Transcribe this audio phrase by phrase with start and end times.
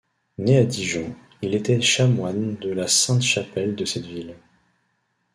[0.39, 1.13] Né à Dijon,
[1.43, 4.33] il était chanoine de la Sainte-Chapelle de cette ville.